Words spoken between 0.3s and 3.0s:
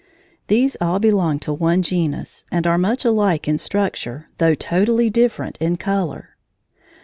These all belong to one genus, and are